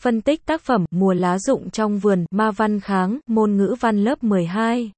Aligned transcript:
Phân 0.00 0.20
tích 0.20 0.46
tác 0.46 0.62
phẩm 0.62 0.84
Mùa 0.90 1.12
lá 1.12 1.38
rụng 1.38 1.70
trong 1.70 1.98
vườn, 1.98 2.24
Ma 2.30 2.50
Văn 2.50 2.80
Kháng, 2.80 3.18
môn 3.26 3.56
ngữ 3.56 3.74
văn 3.80 4.04
lớp 4.04 4.24
12. 4.24 4.90